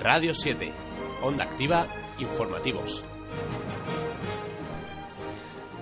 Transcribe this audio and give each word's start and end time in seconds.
Radio 0.00 0.34
7, 0.34 0.72
Onda 1.20 1.44
Activa, 1.44 1.86
Informativos. 2.18 3.04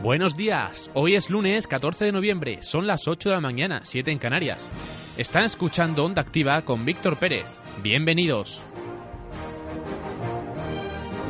Buenos 0.02 0.36
días, 0.36 0.90
hoy 0.95 1.14
es 1.14 1.30
lunes 1.30 1.68
14 1.68 2.06
de 2.06 2.12
noviembre, 2.12 2.59
son 2.62 2.88
las 2.88 3.06
8 3.06 3.28
de 3.28 3.34
la 3.36 3.40
mañana, 3.40 3.82
7 3.84 4.10
en 4.10 4.18
Canarias. 4.18 4.70
Están 5.16 5.45
escuchando 5.45 6.04
Onda 6.04 6.23
Activa 6.23 6.62
con 6.62 6.84
Víctor 6.84 7.16
Pérez. 7.16 7.46
Bienvenidos. 7.80 8.60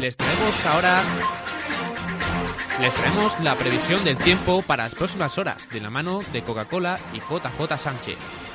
Les 0.00 0.16
traemos 0.16 0.66
ahora 0.66 1.02
les 2.80 2.94
traemos 2.94 3.38
la 3.40 3.54
previsión 3.54 4.02
del 4.02 4.16
tiempo 4.16 4.62
para 4.62 4.84
las 4.84 4.94
próximas 4.94 5.36
horas 5.36 5.68
de 5.68 5.80
la 5.82 5.90
mano 5.90 6.20
de 6.32 6.42
Coca-Cola 6.42 6.98
y 7.12 7.18
JJ 7.18 7.76
Sánchez. 7.76 8.47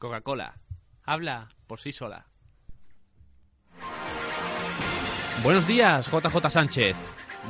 Coca-Cola. 0.00 0.54
Habla 1.04 1.50
por 1.66 1.78
sí 1.78 1.92
sola. 1.92 2.26
Buenos 5.44 5.68
días, 5.68 6.10
JJ 6.10 6.50
Sánchez. 6.50 6.96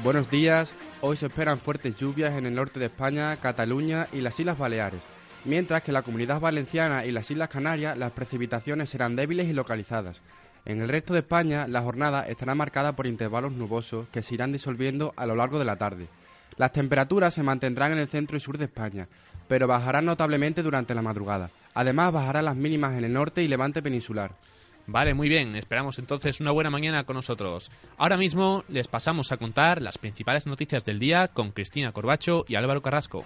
Buenos 0.03 0.29
días. 0.29 0.75
Hoy 1.01 1.17
se 1.17 1.27
esperan 1.27 1.59
fuertes 1.59 1.97
lluvias 1.97 2.35
en 2.37 2.47
el 2.47 2.55
norte 2.55 2.81
de 2.81 2.87
España, 2.87 3.37
Cataluña 3.37 4.09
y 4.13 4.21
las 4.21 4.39
Islas 4.41 4.59
Baleares, 4.59 5.01
mientras 5.45 5.83
que 5.83 5.93
en 5.93 5.95
la 5.95 6.03
Comunidad 6.03 6.41
Valenciana 6.41 7.05
y 7.05 7.13
las 7.13 7.31
Islas 7.31 7.49
Canarias 7.49 7.97
las 7.97 8.11
precipitaciones 8.11 8.91
serán 8.91 9.15
débiles 9.15 9.47
y 9.47 9.53
localizadas. 9.53 10.21
En 10.65 10.83
el 10.83 10.89
resto 10.89 11.13
de 11.13 11.21
España 11.21 11.69
la 11.69 11.83
jornada 11.83 12.27
estará 12.27 12.57
marcada 12.57 12.97
por 12.97 13.07
intervalos 13.07 13.53
nubosos 13.53 14.09
que 14.09 14.23
se 14.23 14.35
irán 14.35 14.51
disolviendo 14.51 15.15
a 15.17 15.25
lo 15.25 15.37
largo 15.37 15.61
de 15.61 15.65
la 15.65 15.77
tarde. 15.77 16.09
Las 16.57 16.73
temperaturas 16.73 17.33
se 17.33 17.45
mantendrán 17.45 17.93
en 17.93 17.99
el 17.99 18.09
centro 18.09 18.37
y 18.37 18.41
sur 18.41 18.59
de 18.59 18.65
España, 18.65 19.07
pero 19.47 19.69
bajarán 19.69 20.05
notablemente 20.05 20.65
durante 20.65 20.97
la 20.97 21.03
madrugada. 21.03 21.49
Además, 21.81 22.13
bajarán 22.13 22.45
las 22.45 22.57
mínimas 22.57 22.99
en 22.99 23.05
el 23.05 23.15
norte 23.15 23.43
y 23.43 23.49
levante 23.49 23.81
peninsular. 23.81 24.35
Vale, 24.87 25.15
muy 25.15 25.31
bien. 25.31 25.57
Esperamos 25.57 25.99
entonces 25.99 26.39
una 26.39 26.51
buena 26.51 26.69
mañana 26.69 27.05
con 27.05 27.17
nosotros. 27.17 27.71
Ahora 27.97 28.19
mismo 28.19 28.65
les 28.69 28.87
pasamos 28.87 29.33
a 29.33 29.39
contar 29.39 29.81
las 29.81 29.97
principales 29.97 30.47
noticias 30.47 30.85
del 30.85 30.99
día 30.99 31.29
con 31.29 31.53
Cristina 31.53 31.91
Corbacho 31.93 32.45
y 32.47 32.57
Álvaro 32.57 32.83
Carrasco. 32.83 33.25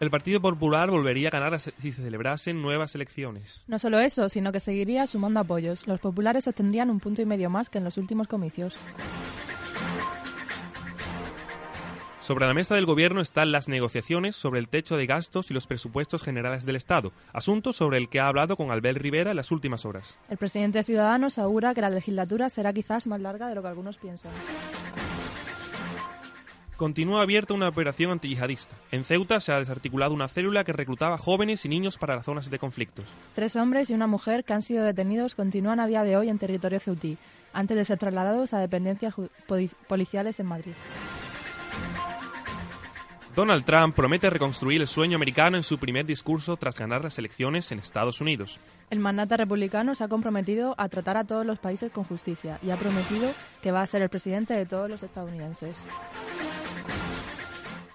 El 0.00 0.10
Partido 0.10 0.40
Popular 0.40 0.90
volvería 0.90 1.28
a 1.28 1.30
ganar 1.30 1.60
si 1.60 1.92
se 1.92 2.02
celebrasen 2.02 2.60
nuevas 2.60 2.96
elecciones. 2.96 3.62
No 3.68 3.78
solo 3.78 4.00
eso, 4.00 4.28
sino 4.28 4.50
que 4.50 4.58
seguiría 4.58 5.06
sumando 5.06 5.38
apoyos. 5.38 5.86
Los 5.86 6.00
populares 6.00 6.48
obtendrían 6.48 6.90
un 6.90 6.98
punto 6.98 7.22
y 7.22 7.24
medio 7.24 7.50
más 7.50 7.70
que 7.70 7.78
en 7.78 7.84
los 7.84 7.98
últimos 7.98 8.26
comicios. 8.26 8.74
Sobre 12.24 12.46
la 12.46 12.54
mesa 12.54 12.74
del 12.74 12.86
Gobierno 12.86 13.20
están 13.20 13.52
las 13.52 13.68
negociaciones 13.68 14.34
sobre 14.34 14.58
el 14.58 14.70
techo 14.70 14.96
de 14.96 15.04
gastos 15.04 15.50
y 15.50 15.54
los 15.54 15.66
presupuestos 15.66 16.22
generales 16.22 16.64
del 16.64 16.74
Estado, 16.74 17.12
asunto 17.34 17.74
sobre 17.74 17.98
el 17.98 18.08
que 18.08 18.18
ha 18.18 18.28
hablado 18.28 18.56
con 18.56 18.70
Albert 18.70 18.96
Rivera 18.96 19.32
en 19.32 19.36
las 19.36 19.52
últimas 19.52 19.84
horas. 19.84 20.16
El 20.30 20.38
presidente 20.38 20.78
de 20.78 20.84
Ciudadanos 20.84 21.36
asegura 21.36 21.74
que 21.74 21.82
la 21.82 21.90
legislatura 21.90 22.48
será 22.48 22.72
quizás 22.72 23.06
más 23.06 23.20
larga 23.20 23.46
de 23.46 23.54
lo 23.54 23.60
que 23.60 23.68
algunos 23.68 23.98
piensan. 23.98 24.32
Continúa 26.78 27.20
abierta 27.20 27.52
una 27.52 27.68
operación 27.68 28.12
antiyihadista. 28.12 28.74
En 28.90 29.04
Ceuta 29.04 29.38
se 29.38 29.52
ha 29.52 29.58
desarticulado 29.58 30.14
una 30.14 30.26
célula 30.26 30.64
que 30.64 30.72
reclutaba 30.72 31.18
jóvenes 31.18 31.66
y 31.66 31.68
niños 31.68 31.98
para 31.98 32.16
las 32.16 32.24
zonas 32.24 32.48
de 32.48 32.58
conflictos. 32.58 33.04
Tres 33.34 33.54
hombres 33.54 33.90
y 33.90 33.92
una 33.92 34.06
mujer 34.06 34.44
que 34.44 34.54
han 34.54 34.62
sido 34.62 34.82
detenidos 34.82 35.34
continúan 35.34 35.78
a 35.78 35.86
día 35.86 36.04
de 36.04 36.16
hoy 36.16 36.30
en 36.30 36.38
territorio 36.38 36.80
ceutí, 36.80 37.18
antes 37.52 37.76
de 37.76 37.84
ser 37.84 37.98
trasladados 37.98 38.54
a 38.54 38.60
dependencias 38.60 39.14
policiales 39.86 40.40
en 40.40 40.46
Madrid. 40.46 40.72
Donald 43.34 43.64
Trump 43.64 43.96
promete 43.96 44.30
reconstruir 44.30 44.80
el 44.80 44.86
sueño 44.86 45.16
americano 45.16 45.56
en 45.56 45.64
su 45.64 45.78
primer 45.78 46.06
discurso 46.06 46.56
tras 46.56 46.78
ganar 46.78 47.02
las 47.02 47.18
elecciones 47.18 47.72
en 47.72 47.80
Estados 47.80 48.20
Unidos. 48.20 48.60
El 48.90 49.00
mandata 49.00 49.36
republicano 49.36 49.96
se 49.96 50.04
ha 50.04 50.08
comprometido 50.08 50.76
a 50.78 50.88
tratar 50.88 51.16
a 51.16 51.24
todos 51.24 51.44
los 51.44 51.58
países 51.58 51.90
con 51.90 52.04
justicia 52.04 52.60
y 52.62 52.70
ha 52.70 52.76
prometido 52.76 53.28
que 53.60 53.72
va 53.72 53.82
a 53.82 53.86
ser 53.86 54.02
el 54.02 54.08
presidente 54.08 54.54
de 54.54 54.66
todos 54.66 54.88
los 54.88 55.02
estadounidenses. 55.02 55.76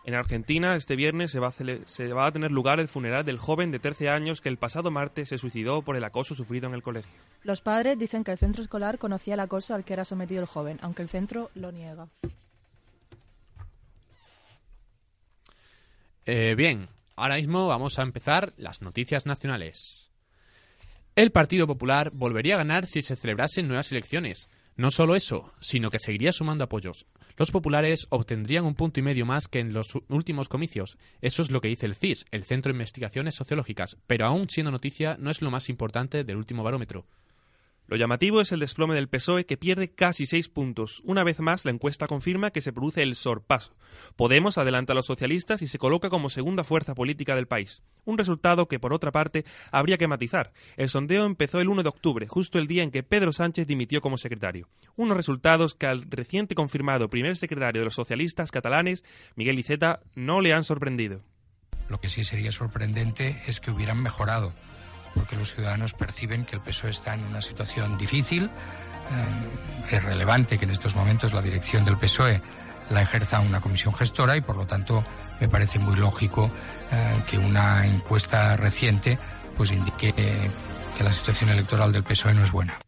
En 0.03 0.13
Argentina, 0.16 0.75
este 0.75 0.97
viernes 0.97 1.31
se 1.31 1.39
va, 1.39 1.49
a 1.49 1.51
se 1.53 2.07
va, 2.07 2.25
a 2.25 2.31
tener 2.31 2.51
lugar 2.51 2.81
el 2.81 2.89
funeral 2.89 3.23
del 3.23 3.38
joven 3.38 3.72
de 3.72 3.79
13 3.79 4.09
años 4.09 4.41
que 4.41 4.49
el 4.49 4.57
pasado 4.57 4.91
martes 4.91 5.29
se 5.29 5.38
suicidó 5.38 5.83
por 5.83 5.95
el 5.95 6.03
acoso 6.03 6.35
sufrido 6.35 6.67
en 6.67 6.73
el 6.73 6.83
colegio. 6.83 7.13
Los 7.44 7.61
padres 7.61 7.97
dicen 7.97 8.25
que 8.25 8.31
el 8.31 8.38
centro 8.38 8.61
escolar 8.61 8.97
conocía 8.97 9.35
el 9.35 9.39
acoso 9.39 9.73
al 9.73 9.85
que 9.85 9.94
era 9.94 10.03
sometido 10.03 10.41
el 10.41 10.47
joven, 10.47 10.79
aunque 10.81 11.03
el 11.03 11.09
centro 11.09 11.49
lo 11.53 11.72
niega. 11.72 12.07
Eh, 16.31 16.53
bien, 16.53 16.88
ahora 17.16 17.38
mismo 17.38 17.66
vamos 17.66 17.97
a 17.97 18.03
empezar 18.03 18.53
las 18.56 18.84
noticias 18.84 19.25
nacionales. 19.25 20.12
El 21.16 21.31
Partido 21.31 21.66
Popular 21.66 22.12
volvería 22.13 22.53
a 22.53 22.59
ganar 22.59 22.85
si 22.85 23.01
se 23.01 23.16
celebrasen 23.16 23.67
nuevas 23.67 23.91
elecciones. 23.91 24.47
No 24.75 24.91
solo 24.91 25.16
eso, 25.16 25.51
sino 25.59 25.90
que 25.90 25.97
seguiría 25.97 26.31
sumando 26.31 26.66
apoyos. 26.66 27.07
Los 27.35 27.50
populares 27.50 28.06
obtendrían 28.12 28.66
un 28.66 28.75
punto 28.75 29.00
y 29.00 29.03
medio 29.03 29.25
más 29.25 29.47
que 29.47 29.57
en 29.57 29.73
los 29.73 29.88
últimos 30.07 30.50
comicios. 30.50 31.00
Eso 31.19 31.41
es 31.41 31.50
lo 31.50 31.62
que 31.62 31.69
dice 31.69 31.88
el 31.88 31.95
CIS, 31.95 32.25
el 32.29 32.44
Centro 32.44 32.72
de 32.72 32.75
Investigaciones 32.75 33.34
Sociológicas, 33.34 33.97
pero 34.06 34.28
aún 34.28 34.51
siendo 34.51 34.69
noticia 34.69 35.17
no 35.19 35.31
es 35.31 35.41
lo 35.41 35.50
más 35.50 35.67
importante 35.67 36.23
del 36.23 36.38
último 36.38 36.61
barómetro. 36.61 37.07
Lo 37.89 37.97
llamativo 37.97 38.39
es 38.39 38.51
el 38.51 38.59
desplome 38.59 38.94
del 38.94 39.09
PSOE 39.09 39.47
que 39.47 39.57
pierde 39.57 39.89
casi 39.89 40.27
seis 40.27 40.47
puntos. 40.47 41.01
Una 41.05 41.23
vez 41.23 41.39
más, 41.39 41.66
la 41.66 41.72
encuesta 41.72 42.05
confirma 42.05 42.51
que 42.51 42.61
se 42.61 42.72
produce 42.72 43.01
el 43.01 43.16
sorpaso. 43.16 43.75
Podemos 44.16 44.59
adelanta 44.59 44.94
a 44.94 44.95
los 44.95 45.07
socialistas 45.07 45.63
y 45.63 45.66
se 45.66 45.79
coloca 45.79 46.11
como 46.11 46.29
segunda 46.29 46.63
fuerza 46.63 46.94
política 46.94 47.35
del 47.35 47.47
país. 47.47 47.81
Un 48.05 48.19
resultado 48.19 48.67
que, 48.67 48.78
por 48.78 48.94
otra 48.94 49.11
parte, 49.11 49.44
habría 49.72 49.97
que 49.97 50.07
matizar. 50.07 50.53
El 50.78 50.89
sondeo 50.89 51.25
empezó 51.25 51.61
el 51.61 51.67
1 51.67 51.81
de 51.81 51.89
octubre, 51.89 52.28
justo 52.28 52.59
el 52.59 52.67
día 52.67 52.83
en 52.83 52.91
que 52.91 53.01
Pedro 53.01 53.33
Sánchez 53.33 53.66
dimitió 53.66 54.01
como 54.01 54.19
secretario. 54.19 54.69
Unos 54.95 55.17
resultados 55.17 55.73
que 55.73 55.88
al 55.88 56.03
reciente 56.11 56.53
confirmado 56.53 57.09
primer 57.09 57.38
secretario 57.38 57.81
de 57.81 57.85
los 57.85 57.95
socialistas 57.95 58.51
catalanes, 58.51 59.03
Miguel 59.35 59.57
Iceta, 59.57 60.01
no 60.13 60.41
le 60.41 60.53
han 60.53 60.63
sorprendido. 60.63 61.23
Lo 61.89 61.99
que 61.99 62.09
sí 62.09 62.23
sería 62.23 62.51
sorprendente 62.51 63.41
es 63.47 63.59
que 63.59 63.72
hubieran 63.72 64.03
mejorado 64.03 64.53
porque 65.14 65.36
los 65.36 65.53
ciudadanos 65.53 65.94
perciben 65.94 66.46
que 66.46 66.56
el 66.56 66.62
PSOE 66.62 66.92
está 66.92 67.14
en 67.14 67.24
una 67.24 67.42
situación 67.42 67.97
difícil. 67.97 68.46
Eh, 68.46 69.96
es 69.96 70.03
relevante 70.03 70.58
que 70.58 70.66
en 70.66 70.72
estos 70.72 70.96
momentos 70.96 71.34
la 71.34 71.42
dirección 71.42 71.84
del 71.86 71.97
PSOE 71.97 72.42
la 72.90 73.02
ejerza 73.02 73.40
una 73.40 73.62
comisión 73.62 73.94
gestora 73.94 74.36
y 74.36 74.42
por 74.42 74.56
lo 74.56 74.66
tanto 74.66 75.03
me 75.40 75.47
parece 75.47 75.80
muy 75.80 75.96
lógico 75.96 76.50
eh, 76.92 77.22
que 77.30 77.38
una 77.38 77.86
encuesta 77.86 78.58
reciente 78.58 79.20
pues 79.56 79.72
indique 79.72 80.14
que 80.14 81.03
la 81.03 81.14
situación 81.14 81.50
electoral 81.50 81.91
del 81.91 82.03
PSOE 82.03 82.34
no 82.34 82.44
es 82.44 82.52
buena. 82.52 82.79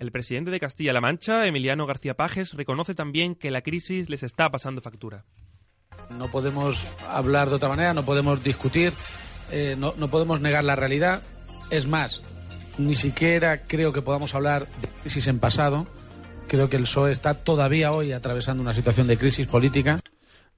El 0.00 0.12
presidente 0.12 0.50
de 0.50 0.58
Castilla-La 0.58 1.02
Mancha, 1.02 1.46
Emiliano 1.46 1.86
García 1.86 2.16
Pajes, 2.16 2.54
reconoce 2.54 2.94
también 2.94 3.34
que 3.34 3.50
la 3.50 3.60
crisis 3.60 4.08
les 4.08 4.22
está 4.22 4.50
pasando 4.50 4.80
factura. 4.80 5.26
No 6.08 6.30
podemos 6.30 6.88
hablar 7.06 7.50
de 7.50 7.56
otra 7.56 7.68
manera, 7.68 7.92
no 7.92 8.02
podemos 8.02 8.42
discutir 8.42 8.94
eh, 9.52 9.76
no, 9.78 9.92
podemos 10.08 10.40
negar 10.40 10.64
la 10.64 10.76
realidad. 10.76 11.22
Es 11.70 11.86
más, 11.86 12.22
ni 12.78 12.94
siquiera 12.94 13.62
creo 13.62 13.92
que 13.92 14.02
podamos 14.02 14.34
hablar 14.34 14.66
de 14.80 14.88
crisis 15.02 15.26
en 15.26 15.38
pasado. 15.38 15.86
Creo 16.48 16.68
que 16.68 16.76
el 16.76 16.82
PSOE 16.82 17.12
está 17.12 17.34
todavía 17.34 17.92
hoy 17.92 18.12
atravesando 18.12 18.62
una 18.62 18.74
situación 18.74 19.06
de 19.06 19.16
crisis 19.16 19.46
política. 19.46 20.00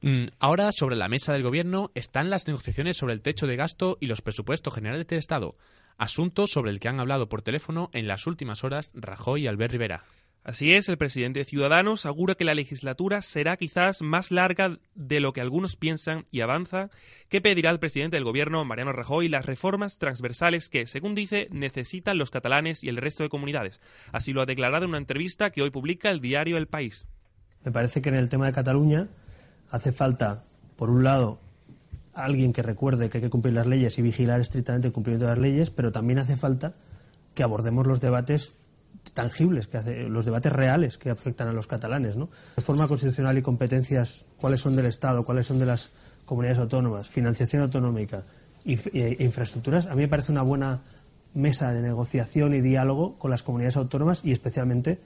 Mm, 0.00 0.27
ahora, 0.39 0.73
sobre 0.73 0.97
la 0.97 1.09
mesa 1.09 1.33
del 1.33 1.43
Gobierno 1.43 1.91
están 1.94 2.31
las 2.31 2.47
negociaciones 2.47 2.97
sobre 2.97 3.15
el 3.15 3.23
techo 3.23 3.47
de 3.47 3.56
gasto 3.56 3.99
y 4.00 4.06
los 4.06 4.21
presupuestos 4.21 4.75
generales 4.75 5.06
del 5.06 5.19
Estado, 5.19 5.56
asunto 5.99 6.47
sobre 6.47 6.71
el 6.71 6.81
que 6.81 6.89
han 6.89 6.99
hablado 6.99 7.29
por 7.29 7.43
teléfono 7.43 7.91
en 7.93 8.09
las 8.09 8.27
últimas 8.27 8.65
horas 8.65 8.91
Rajoy 8.94 9.44
y 9.44 9.47
Albert 9.47 9.73
Rivera. 9.73 10.05
Así 10.44 10.73
es, 10.73 10.89
el 10.89 10.99
presidente 10.99 11.39
de 11.39 11.44
Ciudadanos 11.44 12.05
asegura 12.05 12.35
que 12.35 12.44
la 12.44 12.55
legislatura 12.55 13.23
será 13.23 13.56
quizás 13.56 14.03
más 14.03 14.33
larga 14.33 14.79
de 14.97 15.21
lo 15.21 15.33
que 15.33 15.41
algunos 15.41 15.77
piensan 15.77 16.25
y 16.33 16.41
avanza 16.41 16.91
que 17.29 17.41
pedirá 17.41 17.71
al 17.71 17.79
presidente 17.79 18.17
del 18.17 18.25
gobierno, 18.25 18.65
Mariano 18.65 18.93
Rajoy, 18.93 19.29
las 19.29 19.47
reformas 19.47 19.99
transversales 19.99 20.69
que, 20.69 20.87
según 20.87 21.15
dice, 21.15 21.47
necesitan 21.53 22.19
los 22.19 22.33
catalanes 22.33 22.83
y 22.83 22.89
el 22.89 22.97
resto 22.97 23.23
de 23.23 23.29
comunidades. 23.29 23.81
Así 24.11 24.33
lo 24.33 24.43
ha 24.43 24.47
declarado 24.47 24.85
en 24.85 24.91
una 24.91 24.99
entrevista 24.99 25.50
que 25.50 25.62
hoy 25.62 25.71
publica 25.71 26.11
el 26.11 26.21
diario 26.21 26.56
El 26.56 26.67
País. 26.67 27.06
Me 27.65 27.71
parece 27.71 28.03
que 28.03 28.09
en 28.09 28.17
el 28.17 28.29
tema 28.29 28.47
de 28.47 28.53
Cataluña 28.53 29.06
hace 29.71 29.93
falta, 29.93 30.43
por 30.75 30.91
un 30.91 31.05
lado, 31.05 31.39
alguien 32.15 32.53
que 32.53 32.62
recuerde 32.62 33.09
que 33.09 33.19
hay 33.19 33.23
que 33.23 33.31
cumplir 33.31 33.55
las 33.55 33.69
leyes 33.69 33.97
y 33.97 34.03
vigilar 34.03 34.41
estrictamente 34.41 34.89
el 34.89 34.93
cumplimiento 34.93 35.27
de 35.27 35.31
las 35.31 35.39
leyes, 35.39 35.71
pero 35.71 35.93
también 35.93 36.19
hace 36.19 36.37
falta 36.37 36.75
que 37.35 37.44
abordemos 37.44 37.87
los 37.87 38.00
debates 38.00 38.59
tangibles, 39.15 39.69
que 39.69 39.79
hace, 39.79 40.09
los 40.09 40.25
debates 40.25 40.53
reales 40.53 40.99
que 40.99 41.11
afectan 41.11 41.49
a 41.49 41.53
los 41.53 41.67
catalanes. 41.67 42.17
¿no? 42.17 42.31
Reforma 42.56 42.89
constitucional 42.89 43.37
y 43.39 43.43
competencias, 43.43 44.27
cuáles 44.39 44.61
son 44.61 44.77
del 44.77 44.87
Estado, 44.87 45.25
cuáles 45.25 45.47
son 45.47 45.59
de 45.59 45.67
las 45.67 45.91
comunidades 46.25 46.61
autónomas, 46.61 47.09
financiación 47.09 47.62
autonómica 47.62 48.23
e 48.65 49.17
infraestructuras, 49.19 49.87
a 49.87 49.94
mí 49.94 50.03
me 50.03 50.09
parece 50.09 50.31
una 50.31 50.43
buena 50.43 50.83
mesa 51.35 51.73
de 51.73 51.83
negociación 51.83 52.55
y 52.55 52.61
diálogo 52.61 53.19
con 53.19 53.31
las 53.31 53.43
comunidades 53.43 53.77
autónomas 53.77 54.21
y 54.25 54.33
especialmente 54.33 55.00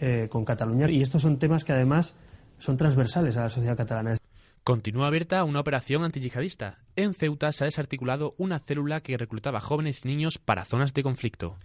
eh, 0.00 0.28
con 0.30 0.44
Cataluña. 0.44 0.90
Y 0.90 1.02
estos 1.02 1.22
son 1.22 1.38
temas 1.38 1.64
que 1.64 1.72
además 1.72 2.14
son 2.58 2.76
transversales 2.76 3.36
a 3.36 3.42
la 3.42 3.50
sociedad 3.50 3.76
catalana. 3.76 4.16
Continúa 4.64 5.06
abierta 5.06 5.44
una 5.44 5.60
operación 5.60 6.04
antiyihadista. 6.04 6.78
En 6.96 7.14
Ceuta 7.14 7.52
se 7.52 7.64
ha 7.64 7.66
desarticulado 7.66 8.34
una 8.36 8.58
célula 8.58 9.00
que 9.00 9.16
reclutaba 9.16 9.60
jóvenes 9.60 10.04
y 10.04 10.08
niños 10.08 10.38
para 10.38 10.64
zonas 10.64 10.92
de 10.92 11.02
conflicto 11.02 11.56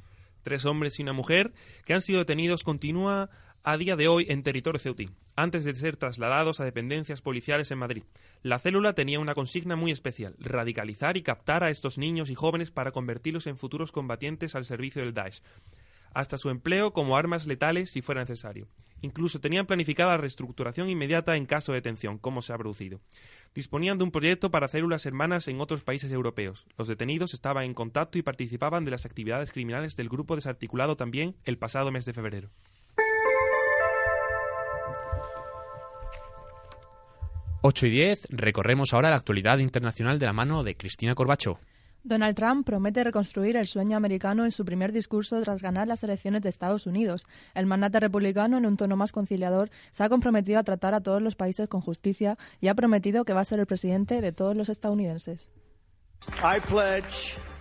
tres 0.44 0.66
hombres 0.66 1.00
y 1.00 1.04
una 1.04 1.13
mujer, 1.13 1.54
que 1.86 1.94
han 1.94 2.01
sido 2.01 2.19
detenidos, 2.19 2.63
continúa 2.63 3.30
a 3.63 3.78
día 3.78 3.95
de 3.95 4.07
hoy 4.07 4.28
en 4.30 4.44
territorio 4.44 4.80
ceutí, 4.80 5.10
antes 5.36 5.63
de 5.63 5.74
ser 5.74 5.98
trasladados 5.98 6.60
a 6.60 6.66
dependencias 6.66 7.22
policiales 7.22 7.72
en 7.72 7.80
Madrid. 7.80 8.04
La 8.42 8.60
célula 8.60 8.94
tenía 8.94 9.19
una 9.19 9.34
consigna 9.34 9.75
muy 9.75 9.92
especial, 9.92 10.36
radicalizar 10.38 11.18
y 11.18 11.24
captar 11.24 11.63
a 11.63 11.69
estos 11.69 11.98
niños 11.98 12.30
y 12.30 12.36
jóvenes 12.36 12.72
para 12.72 12.92
convertirlos 12.92 13.48
en 13.48 13.57
futuros 13.57 13.92
combatientes 13.92 14.54
al 14.56 14.66
servicio 14.66 15.01
del 15.01 15.13
Daesh 15.13 15.42
hasta 16.13 16.38
su 16.38 16.50
empleo 16.50 16.94
como 16.94 17.18
armas 17.18 17.48
letales 17.48 17.92
si 17.92 18.01
fuera 18.01 18.22
necesario. 18.22 18.68
Incluso 19.03 19.41
tenían 19.41 19.65
planificada 19.65 20.13
la 20.13 20.17
reestructuración 20.17 20.89
inmediata 20.89 21.35
en 21.35 21.45
caso 21.45 21.73
de 21.73 21.79
detención, 21.79 22.17
como 22.17 22.41
se 22.41 22.53
ha 22.53 22.57
producido. 22.57 23.01
Disponían 23.53 23.97
de 23.97 24.05
un 24.05 24.11
proyecto 24.11 24.50
para 24.50 24.69
células 24.69 25.05
hermanas 25.05 25.50
en 25.50 25.59
otros 25.59 25.83
países 25.83 26.09
europeos. 26.13 26.65
Los 26.77 26.88
detenidos 26.88 27.33
estaban 27.33 27.65
en 27.65 27.73
contacto 27.73 28.17
y 28.17 28.21
participaban 28.21 28.85
de 28.85 28.91
las 28.91 29.05
actividades 29.05 29.51
criminales 29.51 29.97
del 29.97 30.07
grupo 30.07 30.38
desarticulado 30.38 30.95
también 30.95 31.35
el 31.44 31.57
pasado 31.57 31.91
mes 31.91 32.05
de 32.05 32.13
febrero. 32.13 32.50
Ocho 37.61 37.88
y 37.88 37.89
diez, 37.89 38.25
recorremos 38.29 38.94
ahora 38.94 39.09
la 39.09 39.17
actualidad 39.17 39.57
internacional 39.57 40.17
de 40.17 40.27
la 40.27 40.33
mano 40.33 40.63
de 40.63 40.77
Cristina 40.77 41.13
Corbacho. 41.13 41.59
Donald 42.03 42.35
Trump 42.35 42.65
promete 42.65 43.01
reconstruir 43.01 43.55
el 43.55 43.65
sueño 43.65 43.95
americano 43.95 44.44
en 44.44 44.51
su 44.51 44.65
primer 44.65 44.91
discurso 44.91 45.41
tras 45.41 45.61
ganar 45.61 45.88
las 45.88 46.03
elecciones 46.03 46.41
de 46.41 46.50
Estados 46.50 46.85
Unidos. 46.85 47.25
El 47.55 47.65
mandate 47.65 48.01
republicano, 48.01 48.57
en 48.57 48.65
un 48.65 48.75
tono 48.75 48.97
más 48.97 49.13
conciliador, 49.13 49.69
se 49.91 50.03
ha 50.03 50.09
comprometido 50.09 50.59
a 50.59 50.63
tratar 50.63 50.94
a 50.94 51.01
todos 51.01 51.21
los 51.21 51.35
países 51.35 51.69
con 51.69 51.79
justicia 51.79 52.38
y 52.59 52.67
ha 52.67 52.75
prometido 52.75 53.23
que 53.23 53.31
va 53.31 53.39
a 53.39 53.45
ser 53.45 53.61
el 53.61 53.67
presidente 53.67 54.19
de 54.19 54.33
todos 54.33 54.55
los 54.55 54.67
estadounidenses. 54.67 55.47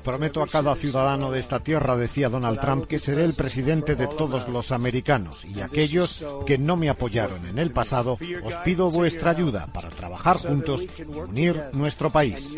Prometo 0.04 0.43
a 0.43 0.46
cada 0.46 0.75
ciudadano 0.75 1.31
de 1.31 1.38
esta 1.38 1.60
tierra, 1.60 1.96
decía 1.96 2.28
Donald 2.28 2.60
Trump, 2.60 2.87
que 2.87 2.99
seré 2.99 3.25
el 3.25 3.34
presidente 3.34 3.94
de 3.94 4.08
todos 4.08 4.49
los 4.49 4.72
americanos 4.72 5.44
y 5.44 5.60
aquellos 5.60 6.25
que 6.46 6.58
no 6.58 6.76
me 6.76 6.88
apoyaron 6.88 7.46
en 7.46 7.58
el 7.58 7.70
pasado, 7.70 8.19
os 8.43 8.54
pido 8.64 8.90
vuestra 8.90 9.31
ayuda 9.31 9.66
para 9.72 9.90
trabajar 9.90 10.38
juntos 10.38 10.82
y 10.82 11.02
unir 11.02 11.60
nuestro 11.72 12.10
país. 12.10 12.52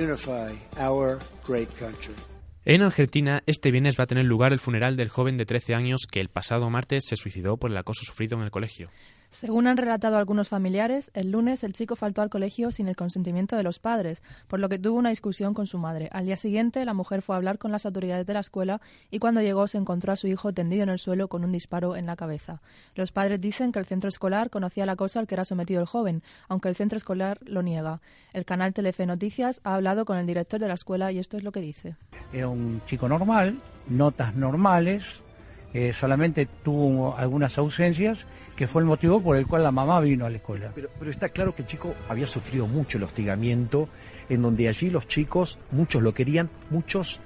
En 2.67 2.81
Argentina, 2.81 3.43
este 3.45 3.71
viernes 3.71 3.99
va 4.01 4.05
a 4.05 4.07
tener 4.07 4.25
lugar 4.25 4.55
el 4.55 4.59
funeral 4.59 4.97
del 4.97 5.11
joven 5.11 5.37
de 5.37 5.45
13 5.45 5.75
años 5.75 6.07
que 6.11 6.21
el 6.21 6.31
pasado 6.31 6.71
martes 6.71 7.05
se 7.07 7.17
suicidó 7.17 7.59
por 7.59 7.71
el 7.71 7.77
acoso 7.77 8.05
sufrido 8.05 8.39
en 8.39 8.45
el 8.45 8.51
colegio. 8.51 8.89
Según 9.35 9.67
han 9.67 9.77
relatado 9.77 10.17
algunos 10.17 10.49
familiares, 10.49 11.11
el 11.13 11.33
lunes 11.33 11.65
el 11.65 11.73
chico 11.73 11.97
faltó 11.97 12.23
al 12.23 12.31
colegio 12.31 12.71
sin 12.71 12.87
el 12.87 12.95
consentimiento 12.95 13.57
de 13.57 13.65
los 13.65 13.81
padres, 13.81 14.23
por 14.47 14.61
lo 14.61 14.69
que 14.69 14.79
tuvo 14.79 14.97
una 14.97 15.09
discusión 15.11 15.55
con 15.55 15.67
su 15.67 15.77
madre. 15.77 16.09
Al 16.13 16.27
día 16.27 16.37
siguiente, 16.37 16.85
la 16.85 16.95
mujer 16.95 17.21
fue 17.21 17.35
a 17.35 17.39
hablar 17.39 17.59
con 17.59 17.73
las 17.73 17.85
autoridades 17.85 18.27
de 18.27 18.33
la 18.33 18.39
escuela 18.39 18.81
y 19.11 19.19
cuando 19.19 19.41
llegó 19.41 19.67
se 19.67 19.77
encontró 19.77 20.13
a 20.13 20.17
su 20.17 20.29
hijo 20.29 20.55
tendido 20.55 20.85
en 20.85 20.89
el 20.89 21.01
suelo 21.01 21.27
con 21.27 21.43
un 21.43 21.51
disparo 21.51 21.97
en 21.97 22.07
la 22.07 22.15
cabeza. 22.15 22.63
Los 22.95 23.11
padres 23.11 23.41
dicen 23.41 23.73
que 23.73 23.81
el 23.81 23.87
centro 23.87 24.09
escolar 24.09 24.51
conocía 24.51 24.87
la 24.87 24.95
cosa 24.95 25.19
al 25.19 25.27
que 25.27 25.35
era 25.35 25.45
sometido 25.45 25.81
el 25.81 25.89
joven, 25.89 26.23
aunque 26.49 26.69
el 26.69 26.77
centro 26.77 26.97
escolar 26.97 27.41
lo 27.43 27.63
niega. 27.63 28.01
El 28.35 28.45
canal 28.45 28.73
Telefe 28.73 29.05
Noticias 29.05 29.61
ha 29.65 29.75
hablado 29.75 30.05
con 30.05 30.17
el 30.17 30.29
director 30.29 30.61
de 30.61 30.69
la 30.69 30.75
escuela 30.75 31.11
y 31.11 31.19
esto 31.19 31.37
es 31.37 31.43
lo 31.43 31.51
que 31.51 31.61
dice. 31.61 31.97
Era 32.33 32.47
un 32.47 32.81
chico 32.87 33.09
normal, 33.09 33.61
notas 33.89 34.33
normales, 34.37 35.25
eh, 35.75 35.93
solamente 35.93 36.47
tuvo 36.47 37.17
algunas 37.17 37.59
ausencias, 37.59 38.27
que 38.57 38.69
fue 38.69 38.81
el 38.81 38.87
motivo 38.87 39.21
por 39.21 39.37
el 39.37 39.47
cual 39.47 39.65
la 39.65 39.73
mamá 39.73 40.01
vino 40.01 40.25
a 40.25 40.31
la 40.31 40.37
escuela. 40.37 40.71
Pero, 40.75 40.89
pero 40.99 41.11
está 41.11 41.29
claro 41.29 41.55
que 41.55 41.63
el 41.63 41.69
chico 41.69 41.95
había 42.09 42.29
sufrido 42.29 42.69
mucho 42.69 42.97
el 42.97 43.05
hostigamiento, 43.05 43.89
en 44.29 44.41
donde 44.41 44.69
allí 44.69 44.89
los 44.89 45.09
chicos, 45.09 45.59
muchos 45.73 46.01
lo 46.01 46.15
querían, 46.15 46.49
muchos 46.71 47.21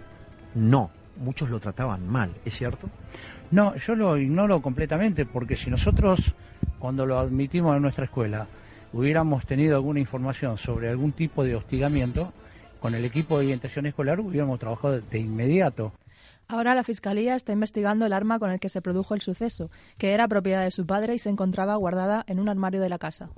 no, 0.55 0.91
muchos 1.19 1.50
lo 1.50 1.61
trataban 1.61 2.09
mal, 2.09 2.33
¿es 2.45 2.56
cierto? 2.56 2.89
No, 3.50 3.77
yo 3.77 3.95
lo 3.95 4.17
ignoro 4.17 4.61
completamente, 4.62 5.27
porque 5.27 5.55
si 5.55 5.71
nosotros, 5.71 6.35
cuando 6.79 7.06
lo 7.06 7.19
admitimos 7.19 7.77
en 7.77 7.83
nuestra 7.83 8.06
escuela, 8.06 8.47
hubiéramos 8.93 9.47
tenido 9.47 9.77
alguna 9.77 10.01
información 10.01 10.56
sobre 10.59 10.89
algún 10.89 11.12
tipo 11.12 11.44
de 11.44 11.55
hostigamiento, 11.55 12.33
con 12.81 12.94
el 12.94 13.05
equipo 13.05 13.39
de 13.39 13.44
orientación 13.44 13.87
escolar 13.87 14.21
hubiéramos 14.21 14.59
trabajado 14.59 15.01
de 15.01 15.19
inmediato. 15.19 15.93
Ahora 16.50 16.75
la 16.75 16.83
Fiscalía 16.83 17.35
está 17.35 17.53
investigando 17.53 18.06
el 18.06 18.15
arma 18.15 18.39
con 18.39 18.50
el 18.50 18.59
que 18.59 18.71
se 18.71 18.81
produjo 18.81 19.15
el 19.15 19.21
suceso, 19.21 19.71
que 19.99 20.12
era 20.12 20.29
propiedad 20.29 20.62
de 20.62 20.71
su 20.71 20.87
padre 20.87 21.15
y 21.15 21.19
se 21.19 21.29
encontraba 21.29 21.77
guardada 21.77 22.25
en 22.27 22.41
un 22.41 22.49
armario 22.49 22.81
de 22.81 22.89
la 22.89 22.99
casa. 22.99 23.29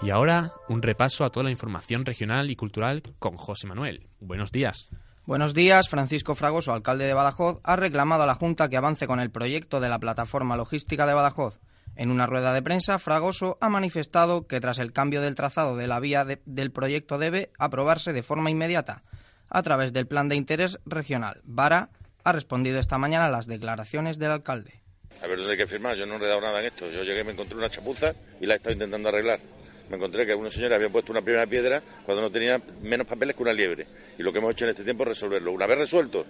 Y 0.00 0.10
ahora 0.10 0.52
un 0.68 0.80
repaso 0.80 1.24
a 1.24 1.30
toda 1.30 1.42
la 1.42 1.50
información 1.50 2.06
regional 2.06 2.52
y 2.52 2.56
cultural 2.56 3.02
con 3.18 3.34
José 3.34 3.66
Manuel. 3.66 4.06
Buenos 4.20 4.52
días. 4.52 4.90
Buenos 5.26 5.54
días. 5.54 5.88
Francisco 5.88 6.36
Fragoso, 6.36 6.72
alcalde 6.72 7.06
de 7.06 7.14
Badajoz, 7.14 7.58
ha 7.64 7.74
reclamado 7.74 8.22
a 8.22 8.26
la 8.26 8.36
Junta 8.36 8.68
que 8.68 8.76
avance 8.76 9.08
con 9.08 9.18
el 9.18 9.32
proyecto 9.32 9.80
de 9.80 9.88
la 9.88 9.98
plataforma 9.98 10.56
logística 10.56 11.04
de 11.04 11.14
Badajoz. 11.14 11.58
En 11.96 12.12
una 12.12 12.26
rueda 12.26 12.52
de 12.52 12.62
prensa, 12.62 13.00
Fragoso 13.00 13.58
ha 13.60 13.68
manifestado 13.68 14.46
que 14.46 14.60
tras 14.60 14.78
el 14.78 14.92
cambio 14.92 15.20
del 15.20 15.34
trazado 15.34 15.76
de 15.76 15.88
la 15.88 15.98
vía 15.98 16.24
del 16.24 16.70
proyecto 16.70 17.18
debe 17.18 17.50
aprobarse 17.58 18.12
de 18.12 18.22
forma 18.22 18.52
inmediata 18.52 19.02
a 19.48 19.62
través 19.62 19.92
del 19.92 20.06
Plan 20.06 20.28
de 20.28 20.36
Interés 20.36 20.78
Regional. 20.86 21.40
Vara 21.44 21.90
ha 22.24 22.32
respondido 22.32 22.78
esta 22.78 22.98
mañana 22.98 23.26
a 23.26 23.30
las 23.30 23.46
declaraciones 23.46 24.18
del 24.18 24.30
alcalde. 24.30 24.80
A 25.22 25.26
ver, 25.26 25.38
¿dónde 25.38 25.52
hay 25.52 25.58
que 25.58 25.66
firmar? 25.66 25.96
Yo 25.96 26.06
no 26.06 26.16
he 26.16 26.26
dado 26.26 26.40
nada 26.40 26.60
en 26.60 26.66
esto. 26.66 26.90
Yo 26.90 27.04
llegué, 27.04 27.22
me 27.24 27.32
encontré 27.32 27.56
una 27.56 27.70
chapuza 27.70 28.14
y 28.40 28.46
la 28.46 28.54
he 28.54 28.56
estado 28.56 28.72
intentando 28.72 29.08
arreglar. 29.08 29.40
Me 29.88 29.96
encontré 29.96 30.26
que 30.26 30.34
unos 30.34 30.54
señores 30.54 30.76
habían 30.76 30.92
puesto 30.92 31.12
una 31.12 31.22
primera 31.22 31.46
piedra 31.46 31.82
cuando 32.04 32.22
no 32.22 32.30
tenía 32.30 32.60
menos 32.82 33.06
papeles 33.06 33.36
que 33.36 33.42
una 33.42 33.52
liebre. 33.52 33.86
Y 34.18 34.22
lo 34.22 34.32
que 34.32 34.38
hemos 34.38 34.52
hecho 34.52 34.64
en 34.64 34.70
este 34.70 34.84
tiempo 34.84 35.02
es 35.04 35.10
resolverlo. 35.10 35.52
Una 35.52 35.66
vez 35.66 35.78
resuelto, 35.78 36.24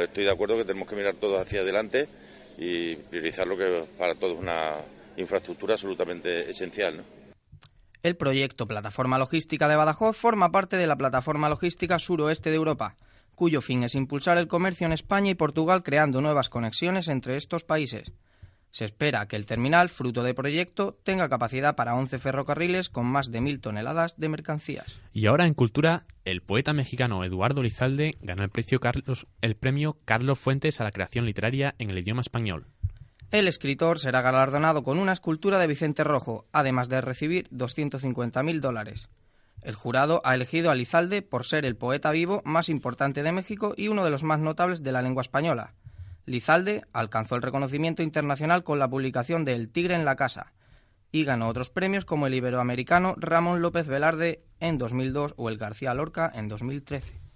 estoy 0.00 0.24
de 0.24 0.30
acuerdo 0.30 0.56
que 0.56 0.64
tenemos 0.64 0.88
que 0.88 0.96
mirar 0.96 1.14
todos 1.14 1.40
hacia 1.40 1.60
adelante 1.60 2.08
y 2.58 2.96
priorizar 2.96 3.46
lo 3.46 3.56
que 3.56 3.84
para 3.98 4.14
todos 4.14 4.34
es 4.34 4.40
una 4.40 4.76
infraestructura 5.16 5.74
absolutamente 5.74 6.50
esencial. 6.50 6.96
¿no? 6.96 7.19
El 8.02 8.16
proyecto 8.16 8.66
Plataforma 8.66 9.18
Logística 9.18 9.68
de 9.68 9.76
Badajoz 9.76 10.16
forma 10.16 10.50
parte 10.50 10.78
de 10.78 10.86
la 10.86 10.96
Plataforma 10.96 11.50
Logística 11.50 11.98
Suroeste 11.98 12.48
de 12.48 12.56
Europa, 12.56 12.96
cuyo 13.34 13.60
fin 13.60 13.82
es 13.82 13.94
impulsar 13.94 14.38
el 14.38 14.48
comercio 14.48 14.86
en 14.86 14.94
España 14.94 15.30
y 15.30 15.34
Portugal 15.34 15.82
creando 15.82 16.22
nuevas 16.22 16.48
conexiones 16.48 17.08
entre 17.08 17.36
estos 17.36 17.64
países. 17.64 18.12
Se 18.70 18.86
espera 18.86 19.28
que 19.28 19.36
el 19.36 19.44
terminal, 19.44 19.90
fruto 19.90 20.22
de 20.22 20.32
proyecto, 20.32 20.96
tenga 21.02 21.28
capacidad 21.28 21.76
para 21.76 21.94
11 21.94 22.18
ferrocarriles 22.20 22.88
con 22.88 23.04
más 23.04 23.30
de 23.30 23.42
mil 23.42 23.60
toneladas 23.60 24.16
de 24.16 24.30
mercancías. 24.30 24.98
Y 25.12 25.26
ahora 25.26 25.46
en 25.46 25.52
cultura, 25.52 26.04
el 26.24 26.40
poeta 26.40 26.72
mexicano 26.72 27.22
Eduardo 27.22 27.62
Lizalde 27.62 28.16
ganó 28.22 28.44
el 28.44 29.54
premio 29.56 29.98
Carlos 30.06 30.38
Fuentes 30.38 30.80
a 30.80 30.84
la 30.84 30.92
creación 30.92 31.26
literaria 31.26 31.74
en 31.78 31.90
el 31.90 31.98
idioma 31.98 32.22
español. 32.22 32.66
El 33.30 33.46
escritor 33.46 34.00
será 34.00 34.22
galardonado 34.22 34.82
con 34.82 34.98
una 34.98 35.12
escultura 35.12 35.60
de 35.60 35.68
Vicente 35.68 36.02
Rojo, 36.02 36.46
además 36.50 36.88
de 36.88 37.00
recibir 37.00 37.48
250.000 37.50 38.58
dólares. 38.58 39.08
El 39.62 39.76
jurado 39.76 40.20
ha 40.24 40.34
elegido 40.34 40.68
a 40.68 40.74
Lizalde 40.74 41.22
por 41.22 41.44
ser 41.44 41.64
el 41.64 41.76
poeta 41.76 42.10
vivo 42.10 42.42
más 42.44 42.68
importante 42.68 43.22
de 43.22 43.30
México 43.30 43.72
y 43.76 43.86
uno 43.86 44.04
de 44.04 44.10
los 44.10 44.24
más 44.24 44.40
notables 44.40 44.82
de 44.82 44.90
la 44.90 45.02
lengua 45.02 45.20
española. 45.20 45.74
Lizalde 46.26 46.82
alcanzó 46.92 47.36
el 47.36 47.42
reconocimiento 47.42 48.02
internacional 48.02 48.64
con 48.64 48.80
la 48.80 48.88
publicación 48.88 49.44
de 49.44 49.54
El 49.54 49.70
Tigre 49.70 49.94
en 49.94 50.04
la 50.04 50.16
Casa 50.16 50.52
y 51.12 51.24
ganó 51.24 51.46
otros 51.46 51.70
premios 51.70 52.04
como 52.04 52.26
el 52.26 52.34
iberoamericano 52.34 53.14
Ramón 53.16 53.62
López 53.62 53.86
Velarde 53.86 54.42
en 54.58 54.76
2002 54.76 55.34
o 55.36 55.48
el 55.48 55.56
García 55.56 55.94
Lorca 55.94 56.32
en 56.34 56.48
2013. 56.48 57.29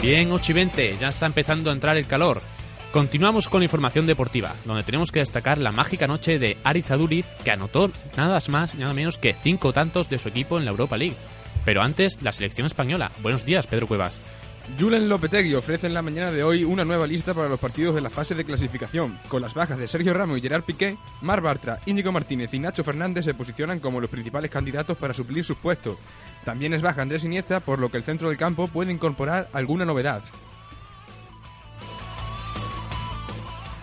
Bien, 0.00 0.30
8 0.30 0.52
y 0.52 0.54
20, 0.54 0.96
ya 0.96 1.08
está 1.08 1.26
empezando 1.26 1.70
a 1.70 1.72
entrar 1.72 1.96
el 1.96 2.06
calor. 2.06 2.40
Continuamos 2.92 3.48
con 3.48 3.64
información 3.64 4.06
deportiva, 4.06 4.54
donde 4.64 4.84
tenemos 4.84 5.10
que 5.10 5.18
destacar 5.18 5.58
la 5.58 5.72
mágica 5.72 6.06
noche 6.06 6.38
de 6.38 6.56
Ariz 6.62 6.90
Aduriz, 6.92 7.26
que 7.44 7.50
anotó 7.50 7.90
nada 8.16 8.38
más 8.48 8.76
nada 8.76 8.94
menos 8.94 9.18
que 9.18 9.34
5 9.34 9.72
tantos 9.72 10.08
de 10.08 10.18
su 10.18 10.28
equipo 10.28 10.56
en 10.56 10.64
la 10.64 10.70
Europa 10.70 10.96
League. 10.96 11.16
Pero 11.64 11.82
antes, 11.82 12.22
la 12.22 12.32
selección 12.32 12.66
española. 12.66 13.10
Buenos 13.22 13.44
días, 13.44 13.66
Pedro 13.66 13.88
Cuevas. 13.88 14.18
Julen 14.76 15.08
Lopetegui 15.08 15.54
ofrece 15.54 15.86
en 15.86 15.94
la 15.94 16.02
mañana 16.02 16.30
de 16.30 16.44
hoy 16.44 16.62
una 16.62 16.84
nueva 16.84 17.06
lista 17.06 17.32
para 17.32 17.48
los 17.48 17.58
partidos 17.58 17.94
de 17.94 18.00
la 18.00 18.10
fase 18.10 18.34
de 18.34 18.44
clasificación. 18.44 19.18
Con 19.28 19.40
las 19.40 19.54
bajas 19.54 19.78
de 19.78 19.88
Sergio 19.88 20.12
Ramos 20.12 20.38
y 20.38 20.42
Gerard 20.42 20.62
Piqué, 20.62 20.96
Mar 21.22 21.40
Bartra, 21.40 21.80
Íñigo 21.86 22.12
Martínez 22.12 22.52
y 22.52 22.58
Nacho 22.58 22.84
Fernández 22.84 23.24
se 23.24 23.34
posicionan 23.34 23.80
como 23.80 24.00
los 24.00 24.10
principales 24.10 24.50
candidatos 24.50 24.98
para 24.98 25.14
suplir 25.14 25.42
sus 25.44 25.56
puestos. 25.56 25.96
También 26.44 26.74
es 26.74 26.82
baja 26.82 27.02
Andrés 27.02 27.24
Iniesta, 27.24 27.60
por 27.60 27.78
lo 27.78 27.90
que 27.90 27.96
el 27.96 28.04
centro 28.04 28.28
del 28.28 28.36
campo 28.36 28.68
puede 28.68 28.92
incorporar 28.92 29.48
alguna 29.52 29.84
novedad. 29.84 30.22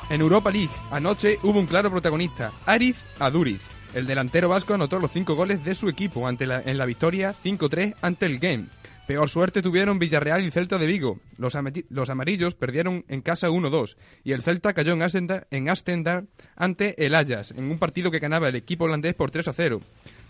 En 0.10 0.22
Europa 0.22 0.52
League, 0.52 0.70
anoche 0.92 1.40
hubo 1.42 1.60
un 1.60 1.66
claro 1.66 1.90
protagonista, 1.90 2.52
Ariz 2.66 3.04
Aduriz. 3.20 3.62
El 3.96 4.06
delantero 4.06 4.50
vasco 4.50 4.74
anotó 4.74 5.00
los 5.00 5.12
cinco 5.12 5.36
goles 5.36 5.66
de 5.66 5.74
su 5.74 5.90
equipo 5.90 6.28
ante 6.28 6.46
la, 6.46 6.62
en 6.62 6.78
la 6.78 6.86
victoria 6.86 7.34
5-3 7.34 7.96
ante 8.02 8.26
el 8.28 8.40
Game. 8.40 8.66
Peor 9.08 9.30
suerte 9.30 9.62
tuvieron 9.62 10.00
Villarreal 10.00 10.44
y 10.44 10.50
Celta 10.50 10.80
de 10.80 10.88
Vigo. 10.88 11.20
Los, 11.38 11.56
los 11.90 12.10
amarillos 12.10 12.56
perdieron 12.56 13.06
en 13.08 13.22
casa 13.22 13.50
1-2 13.50 13.98
y 14.24 14.32
el 14.32 14.42
Celta 14.42 14.74
cayó 14.74 14.94
en 14.94 15.70
Astendar 15.70 16.26
ante 16.56 17.06
el 17.06 17.14
Ajax 17.14 17.52
en 17.52 17.70
un 17.70 17.78
partido 17.78 18.10
que 18.10 18.20
ganaba 18.20 18.50
el 18.50 18.56
equipo 18.56 18.86
holandés 18.86 19.14
por 19.14 19.30
3-0. 19.30 19.80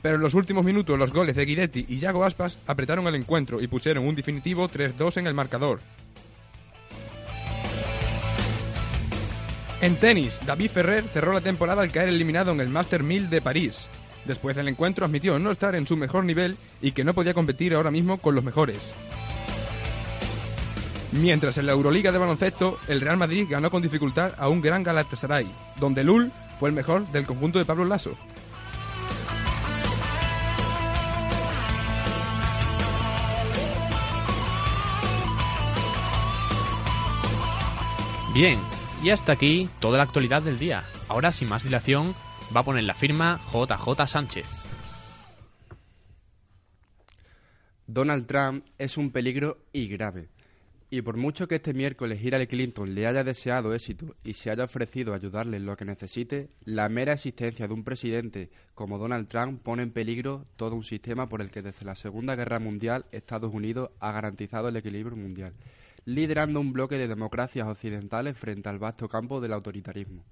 Pero 0.02 0.16
en 0.16 0.22
los 0.22 0.34
últimos 0.34 0.66
minutos 0.66 1.00
los 1.00 1.14
goles 1.14 1.38
de 1.38 1.46
Guidetti 1.46 1.86
y 1.88 2.00
Yago 2.00 2.26
Aspas 2.26 2.60
apretaron 2.68 3.08
el 3.08 3.16
encuentro 3.16 3.62
y 3.62 3.68
pusieron 3.68 4.06
un 4.06 4.16
definitivo 4.16 4.68
3-2 4.68 5.18
en 5.18 5.28
el 5.28 5.34
marcador. 5.34 5.80
En 9.82 9.96
tenis, 9.98 10.40
David 10.46 10.70
Ferrer 10.70 11.04
cerró 11.06 11.32
la 11.32 11.42
temporada 11.42 11.82
al 11.82 11.92
caer 11.92 12.10
eliminado 12.10 12.52
en 12.52 12.60
el 12.60 12.70
Master 12.70 13.04
1000 13.04 13.30
de 13.30 13.42
París. 13.42 13.90
Después 14.26 14.56
del 14.56 14.68
encuentro 14.68 15.06
admitió 15.06 15.38
no 15.40 15.52
estar 15.52 15.76
en 15.76 15.88
su 15.88 15.98
mejor 15.98 16.26
nivel 16.26 16.58
y 16.82 16.92
que 16.92 17.04
no 17.04 17.14
podía 17.14 17.34
competir 17.34 17.74
ahora 17.74 17.92
mismo 17.92 18.18
con 18.18 18.36
los 18.36 18.44
mejores. 18.44 18.94
Mientras 21.12 21.58
en 21.58 21.68
la 21.68 21.72
Euroliga 21.72 22.12
de 22.12 22.18
baloncesto, 22.18 22.78
el 22.88 23.00
Real 23.00 23.18
Madrid 23.18 23.48
ganó 23.50 23.72
con 23.72 23.82
dificultad 23.82 24.34
a 24.38 24.50
un 24.50 24.62
gran 24.62 24.84
Galatasaray, 24.84 25.48
donde 25.80 26.04
Lul 26.04 26.32
fue 26.60 26.70
el 26.70 26.76
mejor 26.76 27.08
del 27.12 27.26
conjunto 27.26 27.60
de 27.60 27.66
Pablo 27.66 27.86
Lasso. 27.86 28.18
Bien, 38.34 38.60
y 39.02 39.12
hasta 39.12 39.32
aquí 39.32 39.70
toda 39.80 39.98
la 39.98 40.04
actualidad 40.04 40.42
del 40.42 40.60
día. 40.60 40.84
Ahora, 41.08 41.32
sin 41.32 41.48
más 41.48 41.64
dilación, 41.64 42.14
va 42.54 42.60
a 42.60 42.64
poner 42.64 42.84
la 42.84 42.94
firma 42.94 43.40
JJ 43.52 44.08
Sánchez. 44.08 44.46
Donald 47.88 48.26
Trump 48.26 48.66
es 48.78 48.98
un 48.98 49.12
peligro 49.12 49.60
y 49.72 49.88
grave. 49.88 50.30
Y 50.90 51.02
por 51.02 51.18
mucho 51.18 51.48
que 51.48 51.56
este 51.56 51.74
miércoles 51.74 52.24
Hillary 52.24 52.48
Clinton 52.48 52.94
le 52.94 53.08
haya 53.08 53.24
deseado 53.24 53.74
éxito 53.74 54.16
y 54.24 54.34
se 54.34 54.52
haya 54.52 54.64
ofrecido 54.64 55.14
ayudarle 55.14 55.58
en 55.58 55.66
lo 55.66 55.76
que 55.76 55.84
necesite, 55.86 56.50
la 56.64 56.90
mera 56.90 57.14
existencia 57.14 57.68
de 57.68 57.74
un 57.74 57.84
presidente 57.84 58.50
como 58.76 58.98
Donald 58.98 59.28
Trump 59.28 59.62
pone 59.62 59.84
en 59.84 59.92
peligro 59.92 60.46
todo 60.56 60.76
un 60.76 60.84
sistema 60.84 61.28
por 61.28 61.42
el 61.42 61.50
que 61.52 61.62
desde 61.62 61.86
la 61.86 61.96
Segunda 61.96 62.36
Guerra 62.36 62.60
Mundial 62.60 63.06
Estados 63.12 63.54
Unidos 63.54 63.90
ha 64.00 64.12
garantizado 64.12 64.70
el 64.70 64.78
equilibrio 64.78 65.18
mundial, 65.18 65.54
liderando 66.06 66.60
un 66.60 66.72
bloque 66.72 66.98
de 66.98 67.08
democracias 67.08 67.68
occidentales 67.68 68.38
frente 68.38 68.70
al 68.70 68.80
vasto 68.80 69.10
campo 69.10 69.42
del 69.42 69.54
autoritarismo. 69.54 70.24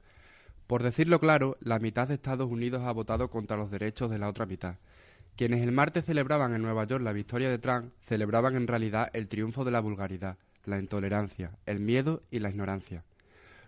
Por 0.74 0.82
decirlo 0.82 1.20
claro, 1.20 1.56
la 1.60 1.78
mitad 1.78 2.08
de 2.08 2.16
Estados 2.16 2.50
Unidos 2.50 2.82
ha 2.82 2.92
votado 2.92 3.30
contra 3.30 3.56
los 3.56 3.70
derechos 3.70 4.10
de 4.10 4.18
la 4.18 4.28
otra 4.28 4.48
mitad. 4.48 4.78
Quienes 5.36 5.62
el 5.62 5.72
martes 5.72 6.06
celebraban 6.06 6.56
en 6.56 6.64
Nueva 6.64 6.86
York 6.86 7.04
la 7.04 7.14
victoria 7.14 7.52
de 7.52 7.60
Trump 7.60 7.92
celebraban 8.08 8.56
en 8.56 8.66
realidad 8.66 9.12
el 9.14 9.28
triunfo 9.28 9.64
de 9.66 9.70
la 9.70 9.82
vulgaridad, 9.82 10.36
la 10.66 10.80
intolerancia, 10.80 11.52
el 11.68 11.80
miedo 11.80 12.24
y 12.32 12.40
la 12.40 12.50
ignorancia. 12.50 13.04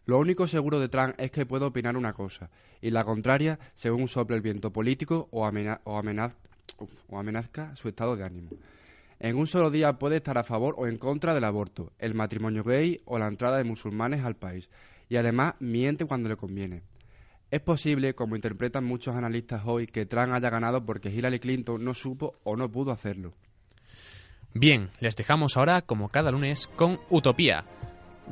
Lo 0.08 0.18
único 0.18 0.48
seguro 0.48 0.80
de 0.80 0.90
Trump 0.90 1.14
es 1.20 1.30
que 1.30 1.46
puede 1.46 1.66
opinar 1.66 1.96
una 1.96 2.14
cosa, 2.14 2.50
y 2.82 2.90
la 2.90 3.04
contraria 3.04 3.60
según 3.76 4.08
sople 4.08 4.38
el 4.38 4.42
viento 4.42 4.74
político 4.74 5.28
o, 5.30 5.48
o 5.48 7.18
amenazca 7.20 7.76
su 7.76 7.88
estado 7.88 8.16
de 8.16 8.24
ánimo. 8.24 8.50
En 9.20 9.38
un 9.38 9.46
solo 9.46 9.70
día 9.70 10.00
puede 10.00 10.16
estar 10.16 10.40
a 10.40 10.44
favor 10.44 10.74
o 10.76 10.88
en 10.88 10.98
contra 10.98 11.36
del 11.36 11.44
aborto, 11.44 11.94
el 12.00 12.16
matrimonio 12.16 12.64
gay 12.64 13.00
o 13.06 13.20
la 13.20 13.28
entrada 13.28 13.58
de 13.58 13.64
musulmanes 13.64 14.26
al 14.26 14.38
país, 14.38 14.72
y 15.08 15.18
además 15.18 15.54
miente 15.60 16.06
cuando 16.06 16.30
le 16.30 16.36
conviene. 16.36 16.82
Es 17.52 17.62
posible, 17.62 18.16
como 18.16 18.36
interpretan 18.36 18.84
muchos 18.84 19.16
analistas 19.16 19.62
hoy, 19.66 19.88
que 19.88 20.06
Trump 20.06 20.34
haya 20.34 20.50
ganado 20.50 20.86
porque 20.86 21.10
Hillary 21.10 21.40
Clinton 21.40 21.84
no 21.84 21.94
supo 21.94 22.36
o 22.44 22.56
no 22.56 22.72
pudo 22.72 22.92
hacerlo. 22.92 23.34
Bien, 24.54 24.90
les 25.00 25.16
dejamos 25.16 25.58
ahora, 25.58 25.82
como 25.82 26.10
cada 26.10 26.32
lunes, 26.32 26.68
con 26.76 27.00
Utopía. 27.10 27.66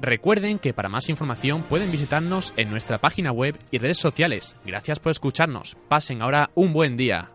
Recuerden 0.01 0.57
que 0.57 0.73
para 0.73 0.89
más 0.89 1.09
información 1.09 1.63
pueden 1.63 1.91
visitarnos 1.91 2.53
en 2.57 2.71
nuestra 2.71 2.97
página 2.99 3.31
web 3.31 3.57
y 3.71 3.77
redes 3.77 3.97
sociales. 3.97 4.55
Gracias 4.65 4.99
por 4.99 5.11
escucharnos. 5.11 5.77
Pasen 5.87 6.21
ahora 6.21 6.49
un 6.55 6.73
buen 6.73 6.97
día. 6.97 7.29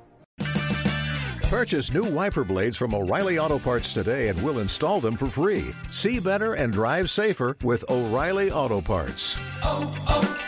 Purchase 1.50 1.94
new 1.94 2.04
wiper 2.04 2.44
blades 2.44 2.76
from 2.76 2.92
O'Reilly 2.92 3.38
Auto 3.38 3.58
Parts 3.58 3.94
today 3.94 4.28
and 4.28 4.38
we'll 4.42 4.60
install 4.60 5.00
them 5.00 5.16
for 5.16 5.26
free. 5.30 5.74
See 5.90 6.20
better 6.20 6.52
and 6.52 6.72
drive 6.72 7.08
safer 7.08 7.56
with 7.64 7.84
O'Reilly 7.88 8.50
Auto 8.50 8.82
Parts. 8.82 9.34
Oh, 9.62 9.90
oh, 10.08 10.47